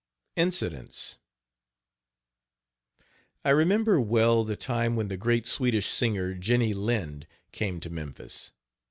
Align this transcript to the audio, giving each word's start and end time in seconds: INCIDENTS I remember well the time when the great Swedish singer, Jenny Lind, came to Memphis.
INCIDENTS 0.35 1.19
I 3.45 3.51
remember 3.51 4.01
well 4.01 4.43
the 4.43 4.55
time 4.55 4.95
when 4.95 5.09
the 5.09 5.15
great 5.15 5.45
Swedish 5.45 5.89
singer, 5.89 6.33
Jenny 6.33 6.73
Lind, 6.73 7.27
came 7.51 7.79
to 7.81 7.89
Memphis. 7.91 8.51